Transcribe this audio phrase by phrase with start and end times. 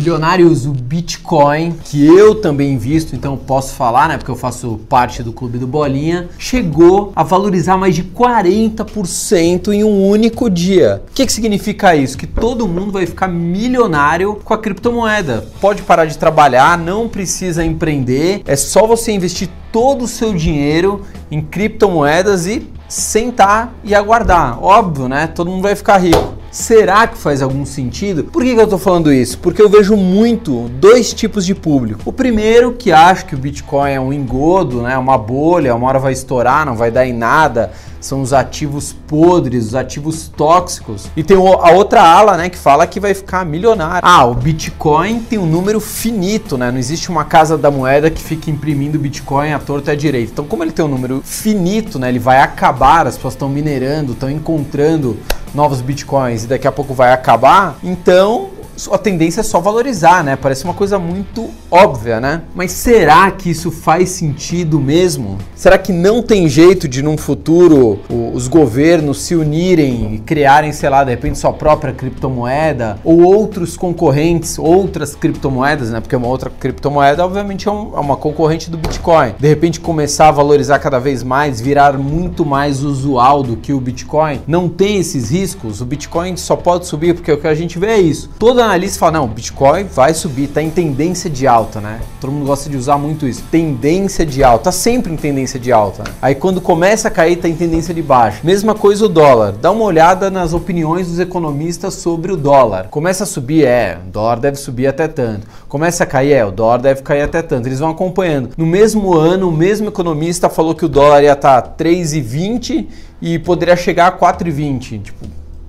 [0.00, 4.16] Bilionários, o Bitcoin, que eu também invisto, então posso falar, né?
[4.16, 9.84] Porque eu faço parte do clube do Bolinha, chegou a valorizar mais de 40% em
[9.84, 11.02] um único dia.
[11.10, 12.16] O que, que significa isso?
[12.16, 15.46] Que todo mundo vai ficar milionário com a criptomoeda.
[15.60, 21.02] Pode parar de trabalhar, não precisa empreender, é só você investir todo o seu dinheiro
[21.30, 24.62] em criptomoedas e sentar e aguardar.
[24.62, 25.26] Óbvio, né?
[25.26, 26.39] Todo mundo vai ficar rico.
[26.50, 28.24] Será que faz algum sentido?
[28.24, 29.38] Por que, que eu estou falando isso?
[29.38, 32.00] Porque eu vejo muito dois tipos de público.
[32.04, 36.00] O primeiro que acha que o Bitcoin é um engodo, né, uma bolha, uma hora
[36.00, 41.08] vai estourar, não vai dar em nada, são os ativos podres, os ativos tóxicos.
[41.16, 44.00] E tem a outra ala, né, que fala que vai ficar milionário.
[44.02, 46.70] Ah, o Bitcoin tem um número finito, né?
[46.70, 50.32] Não existe uma casa da moeda que fique imprimindo Bitcoin à torta e à direita.
[50.32, 54.12] Então, como ele tem um número finito, né, ele vai acabar, as pessoas estão minerando,
[54.12, 55.18] estão encontrando
[55.54, 58.50] novos bitcoins e daqui a pouco vai acabar, então
[58.90, 60.36] a tendência é só valorizar, né?
[60.36, 62.42] Parece uma coisa muito óbvia, né?
[62.54, 65.38] Mas será que isso faz sentido mesmo?
[65.54, 68.00] Será que não tem jeito de num futuro
[68.34, 73.76] os governos se unirem e criarem, sei lá, de repente sua própria criptomoeda ou outros
[73.76, 76.00] concorrentes, outras criptomoedas, né?
[76.00, 79.34] Porque uma outra criptomoeda, obviamente, é, um, é uma concorrente do Bitcoin.
[79.38, 83.80] De repente começar a valorizar cada vez mais, virar muito mais usual do que o
[83.80, 84.40] Bitcoin.
[84.46, 85.80] Não tem esses riscos.
[85.80, 88.30] O Bitcoin só pode subir porque o que a gente vê é isso.
[88.38, 92.00] Toda analista fala, não, Bitcoin vai subir, tá em tendência de alta, né?
[92.20, 93.42] Todo mundo gosta de usar muito isso.
[93.50, 96.04] Tendência de alta, tá sempre em tendência de alta.
[96.04, 96.10] Né?
[96.22, 98.40] Aí quando começa a cair, tá em tendência de baixa.
[98.44, 99.52] Mesma coisa o dólar.
[99.52, 102.88] Dá uma olhada nas opiniões dos economistas sobre o dólar.
[102.88, 105.46] Começa a subir, é, o dólar deve subir até tanto.
[105.68, 107.66] Começa a cair, é, o dólar deve cair até tanto.
[107.66, 108.50] Eles vão acompanhando.
[108.56, 112.86] No mesmo ano, o mesmo economista falou que o dólar ia estar tá 3,20
[113.20, 115.02] e poderia chegar a 4,20.
[115.02, 115.26] Tipo,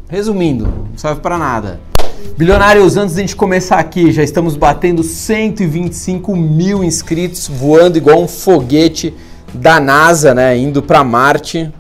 [0.10, 1.80] resumindo, não serve para nada.
[2.38, 8.22] Bilionários, antes de a gente começar aqui, já estamos batendo 125 mil inscritos, voando igual
[8.22, 9.14] um foguete
[9.54, 10.58] da NASA, né?
[10.58, 11.72] Indo para Marte.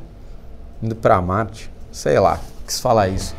[0.81, 1.69] Indo para Marte?
[1.91, 3.35] Sei lá, quis falar isso.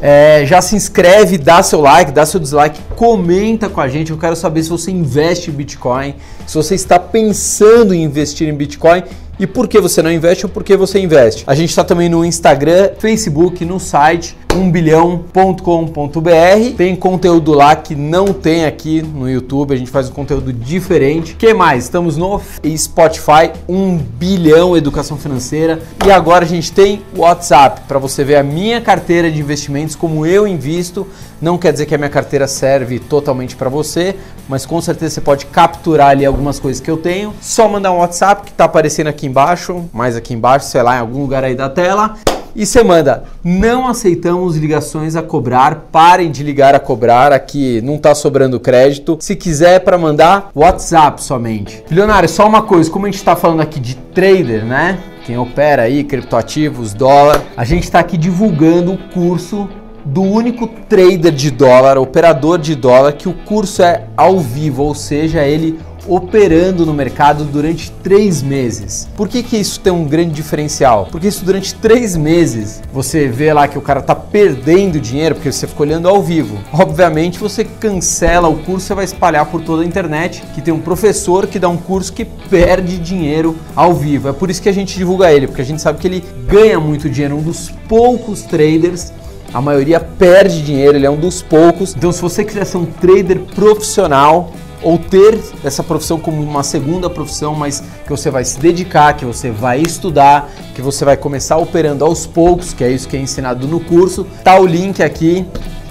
[0.00, 4.10] É, já se inscreve, dá seu like, dá seu dislike, comenta com a gente.
[4.10, 6.14] Eu quero saber se você investe em Bitcoin,
[6.46, 9.02] se você está pensando em investir em Bitcoin
[9.38, 11.44] e por que você não investe ou por que você investe.
[11.46, 16.76] A gente está também no Instagram, Facebook, no site 1bilhão.com.br.
[16.76, 21.34] Tem conteúdo lá que não tem aqui no YouTube, a gente faz um conteúdo diferente.
[21.34, 21.84] que mais?
[21.84, 22.40] Estamos no
[22.76, 25.80] Spotify, 1 bilhão educação financeira.
[26.06, 30.24] E agora a gente tem WhatsApp para você ver a minha carteira de investimentos, como
[30.24, 31.06] eu invisto.
[31.40, 34.16] Não quer dizer que a minha carteira serve totalmente para você,
[34.48, 37.34] mas com certeza você pode capturar ali algumas coisas que eu tenho.
[37.40, 41.00] Só mandar um WhatsApp que está aparecendo aqui embaixo, mais aqui embaixo, sei lá, em
[41.00, 42.14] algum lugar aí da tela.
[42.58, 47.96] E você manda, não aceitamos ligações a cobrar, parem de ligar a cobrar, aqui não
[47.96, 49.18] está sobrando crédito.
[49.20, 51.84] Se quiser para mandar, WhatsApp somente.
[51.90, 54.98] Leonardo, só uma coisa, como a gente está falando aqui de trader, né?
[55.26, 59.68] Quem opera aí, criptoativos, dólar, a gente está aqui divulgando o curso
[60.06, 64.94] do único trader de dólar, operador de dólar, que o curso é ao vivo, ou
[64.94, 65.78] seja, ele
[66.08, 69.08] operando no mercado durante três meses.
[69.16, 71.08] Por que, que isso tem um grande diferencial?
[71.10, 75.50] Porque isso durante três meses você vê lá que o cara tá perdendo dinheiro porque
[75.50, 76.58] você ficou olhando ao vivo.
[76.72, 80.80] Obviamente você cancela o curso, você vai espalhar por toda a internet que tem um
[80.80, 84.28] professor que dá um curso que perde dinheiro ao vivo.
[84.28, 86.78] É por isso que a gente divulga ele, porque a gente sabe que ele ganha
[86.78, 89.12] muito dinheiro, um dos poucos traders
[89.56, 91.96] a maioria perde dinheiro, ele é um dos poucos.
[91.96, 94.52] Então, se você quiser ser um trader profissional,
[94.82, 99.24] ou ter essa profissão como uma segunda profissão, mas que você vai se dedicar, que
[99.24, 103.18] você vai estudar, que você vai começar operando aos poucos, que é isso que é
[103.18, 104.26] ensinado no curso.
[104.44, 105.46] Tá o link aqui,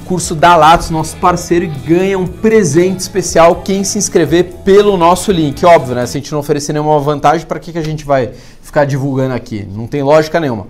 [0.05, 5.31] curso da Latos, nosso parceiro, e ganha um presente especial quem se inscrever pelo nosso
[5.31, 5.65] link.
[5.65, 6.05] Óbvio, né?
[6.05, 8.29] Se a gente não oferecer nenhuma vantagem, para que, que a gente vai
[8.61, 9.67] ficar divulgando aqui?
[9.73, 10.67] Não tem lógica nenhuma.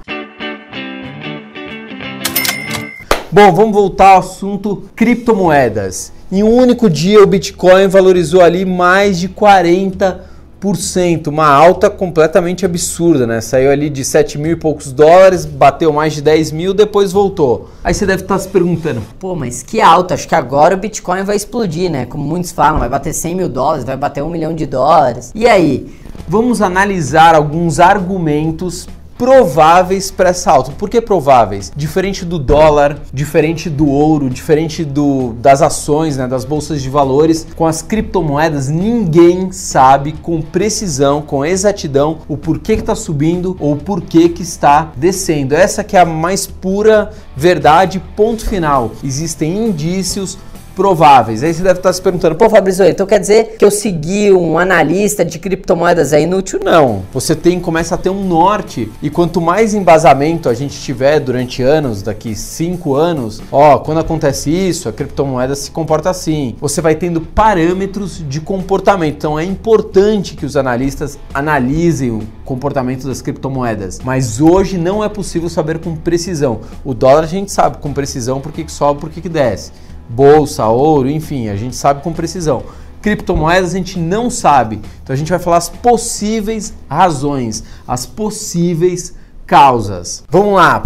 [3.35, 6.13] Bom, vamos voltar ao assunto criptomoedas.
[6.31, 13.27] Em um único dia, o Bitcoin valorizou ali mais de 40%, uma alta completamente absurda,
[13.27, 13.41] né?
[13.41, 17.67] Saiu ali de 7 mil e poucos dólares, bateu mais de 10 mil, depois voltou.
[17.83, 20.13] Aí você deve estar se perguntando: pô, mas que alta?
[20.13, 22.05] Acho que agora o Bitcoin vai explodir, né?
[22.05, 25.33] Como muitos falam, vai bater 100 mil dólares, vai bater um milhão de dólares.
[25.35, 25.93] E aí?
[26.25, 30.71] Vamos analisar alguns argumentos prováveis para essa alta.
[30.71, 31.71] Por que prováveis?
[31.75, 37.47] Diferente do dólar, diferente do ouro, diferente do, das ações, né, das bolsas de valores,
[37.55, 43.73] com as criptomoedas ninguém sabe com precisão, com exatidão o porquê que está subindo ou
[43.73, 45.55] o porquê que está descendo.
[45.55, 48.91] Essa que é a mais pura verdade, ponto final.
[49.03, 50.37] Existem indícios
[50.75, 51.43] prováveis.
[51.43, 54.59] Aí você deve estar se perguntando, Pô, Fabrício, então quer dizer que eu segui um
[54.59, 56.59] analista de criptomoedas é inútil?
[56.63, 61.19] Não, você tem começa a ter um norte e quanto mais embasamento a gente tiver
[61.19, 66.55] durante anos, daqui cinco anos, ó, quando acontece isso, a criptomoeda se comporta assim.
[66.59, 69.15] Você vai tendo parâmetros de comportamento.
[69.15, 75.09] Então é importante que os analistas analisem o comportamento das criptomoedas, mas hoje não é
[75.09, 76.61] possível saber com precisão.
[76.83, 79.71] O dólar a gente sabe com precisão por que sobe, por que desce.
[80.07, 82.63] Bolsa, ouro, enfim, a gente sabe com precisão
[83.05, 84.81] criptomoedas a gente não sabe.
[85.03, 89.13] Então a gente vai falar as possíveis razões, as possíveis
[89.45, 90.23] causas.
[90.27, 90.81] Vamos lá.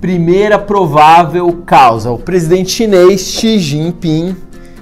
[0.00, 4.36] Primeira provável causa: o presidente chinês Xi Jinping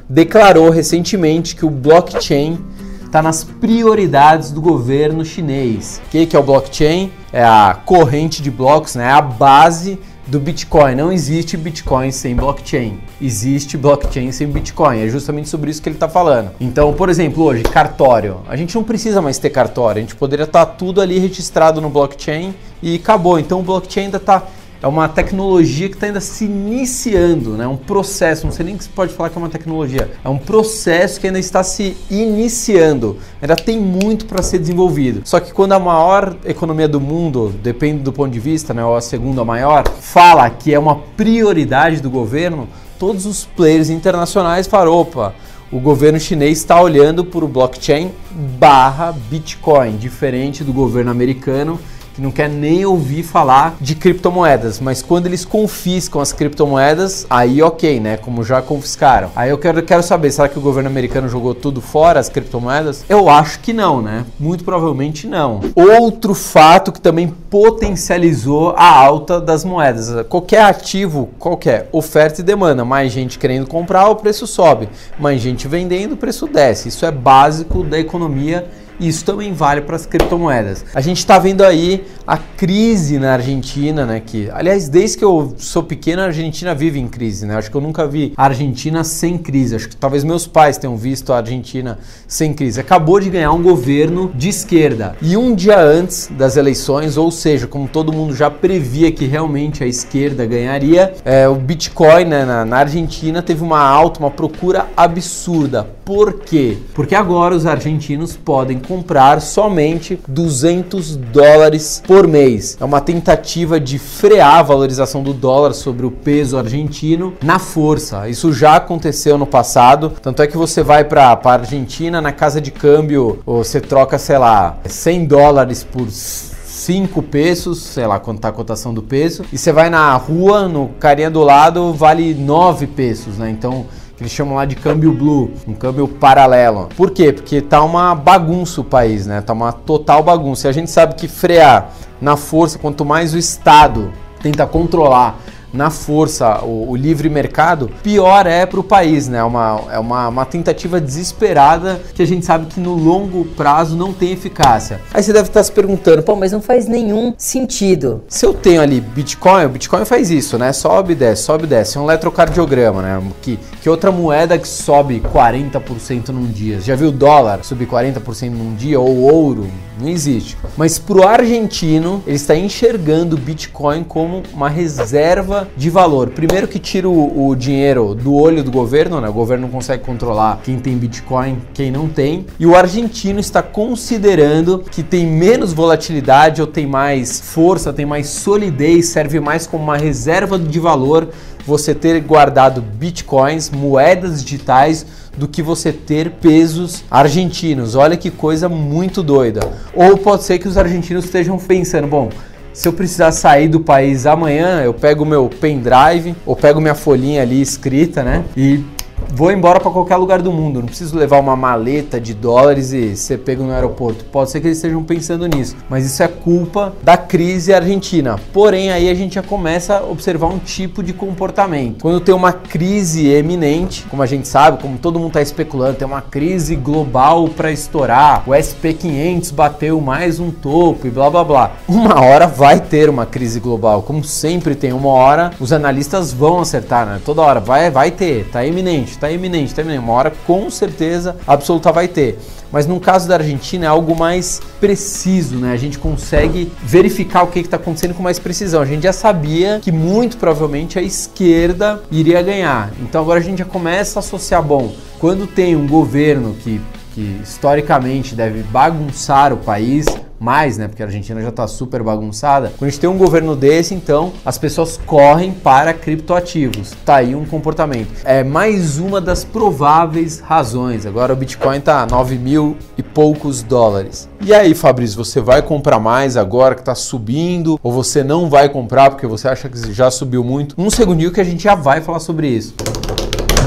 [0.07, 2.59] declarou recentemente que o blockchain
[3.03, 5.99] está nas prioridades do governo chinês.
[6.07, 7.11] O que, é o blockchain?
[7.33, 9.07] É a corrente de blocos, né?
[9.07, 10.95] É a base do Bitcoin.
[10.95, 12.99] Não existe Bitcoin sem blockchain.
[13.21, 15.01] Existe blockchain sem Bitcoin.
[15.01, 16.51] É justamente sobre isso que ele está falando.
[16.61, 18.41] Então, por exemplo, hoje, cartório.
[18.49, 19.99] A gente não precisa mais ter cartório.
[19.99, 23.39] A gente poderia estar tá tudo ali registrado no blockchain e acabou.
[23.39, 24.43] Então, o blockchain ainda está
[24.83, 27.67] é uma tecnologia que está ainda se iniciando, né?
[27.69, 31.21] um processo, não sei nem se pode falar que é uma tecnologia, é um processo
[31.21, 35.23] que ainda está se iniciando, ainda tem muito para ser desenvolvido.
[35.25, 38.97] Só que quando a maior economia do mundo, depende do ponto de vista, né, ou
[38.97, 42.69] a segunda maior, fala que é uma prioridade do governo,
[42.99, 45.33] todos os players internacionais falam, opa,
[45.71, 48.11] o governo chinês está olhando para o blockchain
[48.59, 51.79] barra Bitcoin, diferente do governo americano
[52.15, 57.63] que não quer nem ouvir falar de criptomoedas, mas quando eles confiscam as criptomoedas, aí
[57.63, 58.17] ok, né?
[58.17, 59.31] Como já confiscaram.
[59.35, 63.05] Aí eu quero, quero saber, será que o governo americano jogou tudo fora, as criptomoedas?
[63.09, 64.25] Eu acho que não, né?
[64.39, 65.61] Muito provavelmente não.
[65.75, 70.27] Outro fato que também potencializou a alta das moedas.
[70.29, 74.89] Qualquer ativo, qualquer oferta e demanda, mais gente querendo comprar, o preço sobe.
[75.19, 76.89] Mais gente vendendo, o preço desce.
[76.89, 78.67] Isso é básico da economia
[79.09, 80.85] isso também vale para as criptomoedas.
[80.95, 84.19] A gente está vendo aí a crise na Argentina, né?
[84.25, 87.57] Que, aliás, desde que eu sou pequeno, a Argentina vive em crise, né?
[87.57, 89.77] Acho que eu nunca vi a Argentina sem crise.
[89.77, 92.81] Acho que talvez meus pais tenham visto a Argentina sem crise.
[92.81, 95.15] Acabou de ganhar um governo de esquerda.
[95.21, 99.85] E um dia antes das eleições, ou seja, como todo mundo já previa que realmente
[99.85, 104.87] a esquerda ganharia, é, o Bitcoin né, na, na Argentina teve uma alta, uma procura
[104.97, 105.87] absurda.
[106.03, 106.79] Por quê?
[106.95, 112.77] Porque agora os argentinos podem comprar somente 200 dólares por mês.
[112.81, 118.29] É uma tentativa de frear a valorização do dólar sobre o peso argentino na força.
[118.29, 122.61] Isso já aconteceu no passado, tanto é que você vai para a Argentina na casa
[122.61, 128.49] de câmbio, você troca, sei lá, 100 dólares por 5 pesos, sei lá quanto tá
[128.49, 132.89] a cotação do peso, e você vai na rua, no carinha do lado, vale 9
[132.89, 133.51] pesos, né?
[133.51, 133.87] Então
[134.23, 136.89] eles chamam lá de câmbio blue, um câmbio paralelo.
[136.97, 137.33] Por quê?
[137.33, 139.41] Porque tá uma bagunça o país, né?
[139.41, 140.69] Tá uma total bagunça.
[140.69, 141.91] E a gente sabe que frear
[142.21, 145.39] na força, quanto mais o Estado tenta controlar
[145.73, 149.39] na força o, o livre mercado, pior é para o país, né?
[149.39, 153.97] É uma, é uma, uma tentativa desesperada que a gente sabe que no longo prazo
[153.97, 155.01] não tem eficácia.
[155.13, 158.23] Aí você deve estar se perguntando, pô, mas não faz nenhum sentido.
[158.29, 160.73] Se eu tenho ali Bitcoin, o Bitcoin faz isso, né?
[160.73, 161.97] Sobe e desce, sobe e desce.
[161.97, 163.23] É um eletrocardiograma, né?
[163.41, 166.81] Que, que outra moeda que sobe 40% num dia?
[166.81, 169.01] Já viu o dólar subir 40% num dia?
[169.01, 169.69] Ou ouro?
[170.01, 170.57] Não existe.
[170.77, 176.31] Mas para o argentino, ele está enxergando o Bitcoin como uma reserva de valor.
[176.31, 179.29] Primeiro que tira o, o, dinheiro do olho do governo, né?
[179.29, 182.47] O governo não consegue controlar quem tem Bitcoin, quem não tem.
[182.59, 188.29] E o argentino está considerando que tem menos volatilidade ou tem mais força, tem mais
[188.29, 191.29] solidez, serve mais como uma reserva de valor
[191.65, 197.95] você ter guardado bitcoins, moedas digitais, do que você ter pesos argentinos.
[197.95, 199.61] Olha que coisa muito doida.
[199.95, 202.29] Ou pode ser que os argentinos estejam pensando, bom,
[202.73, 207.43] se eu precisar sair do país amanhã, eu pego meu pendrive ou pego minha folhinha
[207.43, 208.45] ali escrita, né?
[208.57, 208.83] E
[209.31, 213.17] vou embora para qualquer lugar do mundo, não preciso levar uma maleta de dólares e
[213.17, 214.25] ser pego no aeroporto.
[214.27, 218.37] Pode ser que eles estejam pensando nisso, mas isso é culpa da crise argentina.
[218.53, 222.03] Porém, aí a gente já começa a observar um tipo de comportamento.
[222.03, 226.07] Quando tem uma crise eminente, como a gente sabe, como todo mundo está especulando, tem
[226.07, 231.73] uma crise global para estourar, o SP500 bateu mais um topo e blá blá blá.
[231.87, 236.61] Uma hora vai ter uma crise global, como sempre tem uma hora, os analistas vão
[236.61, 237.21] acertar, né?
[237.25, 240.05] Toda hora vai vai ter, tá eminente iminente, está iminente, está iminente.
[240.05, 242.39] Uma hora com certeza absoluta vai ter.
[242.71, 245.73] Mas no caso da Argentina é algo mais preciso, né?
[245.73, 248.81] A gente consegue verificar o que está acontecendo com mais precisão.
[248.81, 252.91] A gente já sabia que muito provavelmente a esquerda iria ganhar.
[253.01, 256.81] Então agora a gente já começa a associar, bom, quando tem um governo que,
[257.15, 260.07] que historicamente deve bagunçar o país,
[260.43, 260.89] mais, né?
[260.89, 262.73] Porque a Argentina já está super bagunçada.
[262.77, 266.93] Quando a gente tem um governo desse, então as pessoas correm para criptoativos.
[267.05, 268.11] Tá aí um comportamento.
[268.25, 271.07] É mais uma das prováveis razões.
[271.07, 274.29] Agora o Bitcoin tá 9 mil e poucos dólares.
[274.45, 277.79] E aí, Fabrício, você vai comprar mais agora que está subindo?
[277.81, 280.75] Ou você não vai comprar porque você acha que já subiu muito?
[280.77, 282.75] Um segundinho que a gente já vai falar sobre isso.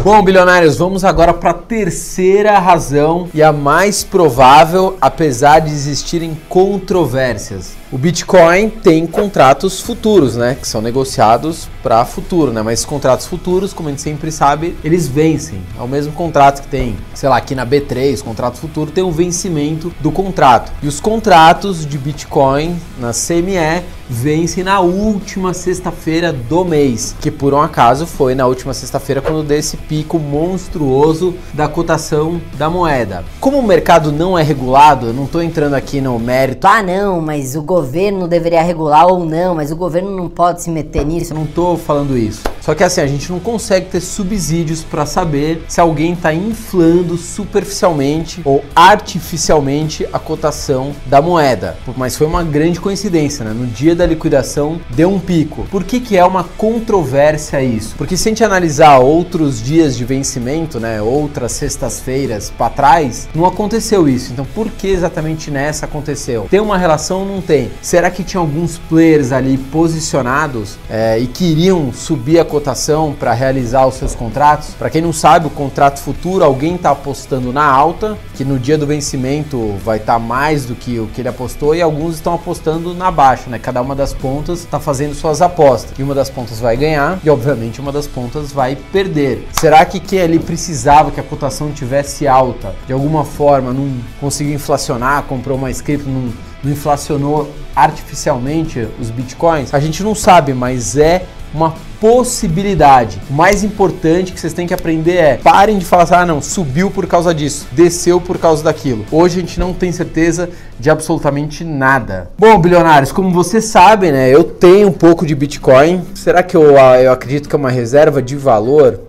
[0.06, 6.40] Bom, bilionários, vamos agora para a terceira razão e a mais provável, apesar de existirem
[6.48, 7.72] controvérsias.
[7.92, 12.64] O Bitcoin tem contratos futuros, né, que são negociados para futuro, né?
[12.64, 15.62] Mas contratos futuros, como a gente sempre sabe, eles vencem.
[15.78, 19.12] É o mesmo contrato que tem, sei lá, aqui na B3, contrato futuro tem um
[19.12, 20.72] vencimento do contrato.
[20.82, 27.54] E os contratos de Bitcoin na CME vencem na última sexta-feira do mês, que por
[27.54, 33.24] um acaso foi na última sexta-feira quando deu esse pico monstruoso da cotação da moeda.
[33.40, 36.68] Como o mercado não é regulado, eu não estou entrando aqui no mérito.
[36.68, 40.70] Ah, não, mas o governo deveria regular ou não, mas o governo não pode se
[40.70, 41.34] meter nisso.
[41.34, 42.42] Eu não estou falando isso.
[42.66, 47.16] Só que assim, a gente não consegue ter subsídios para saber se alguém está inflando
[47.16, 51.78] superficialmente ou artificialmente a cotação da moeda.
[51.96, 53.54] Mas foi uma grande coincidência, né?
[53.54, 55.68] No dia da liquidação deu um pico.
[55.70, 57.94] Por que, que é uma controvérsia isso?
[58.00, 63.46] Porque se a gente analisar outros dias de vencimento, né, outras sextas-feiras para trás, não
[63.46, 64.34] aconteceu isso.
[64.34, 66.48] Então, por que exatamente nessa aconteceu?
[66.50, 67.70] Tem uma relação ou não tem?
[67.80, 73.86] Será que tinha alguns players ali posicionados é, e queriam subir a cotação para realizar
[73.86, 74.70] os seus contratos.
[74.80, 78.78] Para quem não sabe, o contrato futuro, alguém está apostando na alta, que no dia
[78.78, 82.34] do vencimento vai estar tá mais do que o que ele apostou, e alguns estão
[82.34, 83.60] apostando na baixa, né?
[83.60, 85.92] Cada uma das pontas está fazendo suas apostas.
[86.00, 89.46] E uma das pontas vai ganhar, e obviamente uma das pontas vai perder.
[89.52, 94.54] Será que quem ali precisava que a cotação tivesse alta, de alguma forma, não conseguiu
[94.54, 96.32] inflacionar, comprou mais cripto, não,
[96.64, 99.74] não inflacionou artificialmente os bitcoins?
[99.74, 103.22] A gente não sabe, mas é uma possibilidade.
[103.30, 106.42] O mais importante que vocês têm que aprender é parem de falar assim, ah não,
[106.42, 109.06] subiu por causa disso, desceu por causa daquilo.
[109.12, 112.30] Hoje a gente não tem certeza de absolutamente nada.
[112.38, 116.04] Bom, bilionários, como vocês sabem, né, eu tenho um pouco de Bitcoin.
[116.14, 119.00] Será que eu, ah, eu acredito que é uma reserva de valor?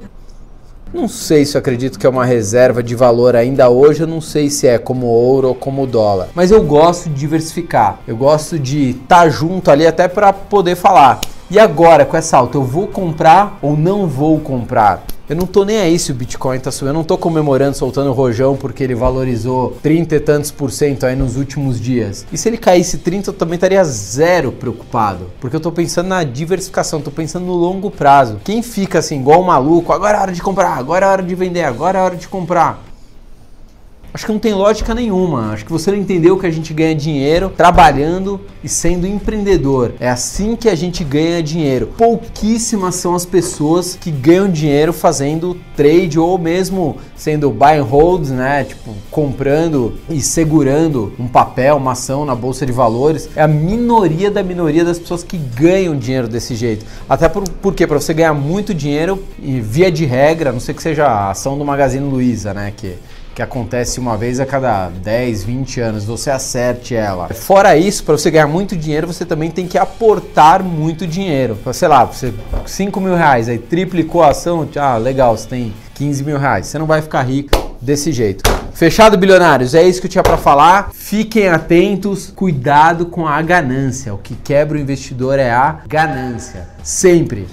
[0.95, 4.21] Não sei se eu acredito que é uma reserva de valor ainda hoje, eu não
[4.21, 6.29] sei se é como ouro ou como dólar.
[6.35, 7.99] Mas eu gosto de diversificar.
[8.07, 11.21] Eu gosto de estar tá junto ali até para poder falar.
[11.49, 15.05] E agora, com essa alta, eu vou comprar ou não vou comprar?
[15.29, 16.89] Eu não tô nem aí se o Bitcoin tá subindo.
[16.91, 21.15] Eu não tô comemorando, soltando rojão porque ele valorizou 30 e tantos por cento aí
[21.15, 22.27] nos últimos dias.
[22.33, 25.31] E se ele caísse 30, eu também estaria zero preocupado.
[25.41, 28.41] Porque eu tô pensando na diversificação, tô pensando no longo prazo.
[28.43, 31.35] Quem fica assim, igual um maluco, agora é hora de comprar, agora é hora de
[31.37, 32.83] vender, agora é hora de comprar
[34.13, 35.53] acho que não tem lógica nenhuma.
[35.53, 39.95] Acho que você não entendeu que a gente ganha dinheiro trabalhando e sendo empreendedor.
[40.01, 41.89] É assim que a gente ganha dinheiro.
[41.99, 48.29] Pouquíssimas são as pessoas que ganham dinheiro fazendo trade ou mesmo sendo buy and hold,
[48.29, 48.65] né?
[48.65, 53.29] Tipo, comprando e segurando um papel, uma ação na bolsa de valores.
[53.37, 56.85] É a minoria da minoria das pessoas que ganham dinheiro desse jeito.
[57.09, 60.75] Até por, porque para você ganhar muito dinheiro e via de regra, a não sei
[60.75, 62.95] que seja a ação do Magazine Luiza, né, que
[63.37, 67.29] que acontece uma vez a cada 10, 20 anos, você acerte ela.
[67.29, 71.59] Fora isso, para você ganhar muito dinheiro, você também tem que aportar muito dinheiro.
[71.75, 72.33] Sei lá, você
[72.65, 76.67] 5 mil reais, aí triplicou a ação, ah, legal, você tem 15 mil reais.
[76.67, 78.43] Você não vai ficar rico desse jeito.
[78.73, 79.75] Fechado, bilionários?
[79.75, 80.91] É isso que eu tinha para falar.
[80.95, 84.15] Fiquem atentos, cuidado com a ganância.
[84.15, 86.67] O que quebra o investidor é a ganância.
[86.83, 87.47] Sempre.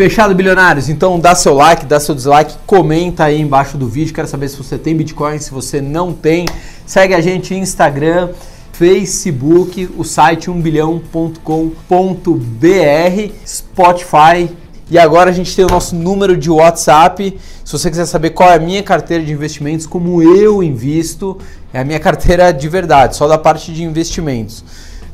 [0.00, 0.88] Fechado, bilionários?
[0.88, 4.14] Então dá seu like, dá seu dislike, comenta aí embaixo do vídeo.
[4.14, 6.46] Quero saber se você tem Bitcoin, se você não tem.
[6.86, 8.30] Segue a gente no Instagram,
[8.72, 14.48] Facebook, o site 1bilhão.com.br, Spotify.
[14.90, 17.38] E agora a gente tem o nosso número de WhatsApp.
[17.62, 21.36] Se você quiser saber qual é a minha carteira de investimentos, como eu invisto,
[21.74, 24.64] é a minha carteira de verdade, só da parte de investimentos.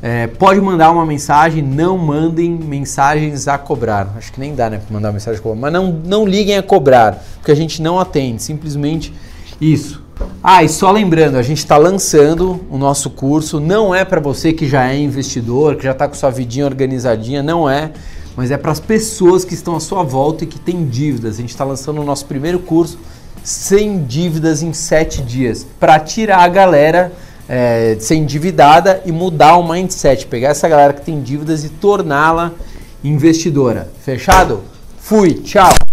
[0.09, 4.13] É, pode mandar uma mensagem, não mandem mensagens a cobrar.
[4.17, 5.59] Acho que nem dá, né, mandar mensagem a cobrar.
[5.59, 9.13] Mas não, não liguem a cobrar, porque a gente não atende, simplesmente
[9.59, 10.01] isso.
[10.41, 13.59] Ah, e só lembrando, a gente está lançando o nosso curso.
[13.59, 17.43] Não é para você que já é investidor, que já está com sua vidinha organizadinha,
[17.43, 17.91] não é.
[18.33, 21.35] mas é para as pessoas que estão à sua volta e que têm dívidas.
[21.35, 22.97] A gente está lançando o nosso primeiro curso
[23.43, 27.11] sem dívidas em 7 dias para tirar a galera
[27.47, 32.53] é, ser endividada e mudar o mindset, pegar essa galera que tem dívidas e torná-la
[33.03, 33.89] investidora.
[34.03, 34.61] Fechado?
[34.99, 35.86] Fui, tchau!